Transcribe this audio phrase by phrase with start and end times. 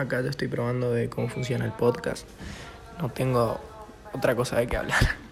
[0.00, 2.26] Acá te estoy probando de cómo funciona el podcast.
[2.98, 3.60] No tengo
[4.14, 5.29] otra cosa de qué hablar.